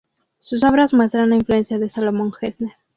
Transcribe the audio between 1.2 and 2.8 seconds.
la influencia de Salomón Gessner.